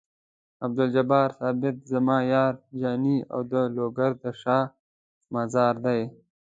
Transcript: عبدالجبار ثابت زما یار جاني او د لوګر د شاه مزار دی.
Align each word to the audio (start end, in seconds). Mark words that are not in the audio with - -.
عبدالجبار 0.65 1.29
ثابت 1.39 1.77
زما 1.91 2.17
یار 2.33 2.53
جاني 2.79 3.15
او 3.33 3.39
د 3.51 3.53
لوګر 3.75 4.11
د 4.21 4.23
شاه 4.41 4.65
مزار 5.33 5.75
دی. 5.85 6.01